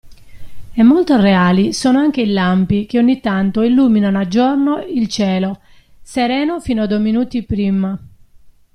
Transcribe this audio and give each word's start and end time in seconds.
E 0.73 0.81
molto 0.81 1.15
reali 1.21 1.73
sono 1.73 1.99
anche 1.99 2.21
i 2.21 2.31
lampi 2.31 2.87
che 2.87 2.97
ogni 2.97 3.19
tanto 3.19 3.61
illuminano 3.61 4.17
a 4.19 4.27
giorno 4.27 4.79
il 4.83 5.07
cielo, 5.07 5.59
sereno 6.01 6.59
fino 6.59 6.81
a 6.81 6.87
due 6.87 6.97
minuti 6.97 7.43
prima. 7.43 7.99